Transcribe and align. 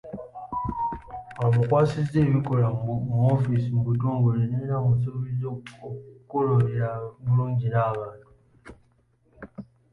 Amukwasizza 1.45 2.17
ebikola 2.25 2.67
mu 3.11 3.15
woofiisi 3.21 3.69
mu 3.75 3.81
butongole 3.87 4.39
era 4.61 4.65
n’amusaba 4.69 5.19
okukulembera 5.49 6.89
obulungi 7.19 7.67
abantu. 7.89 8.29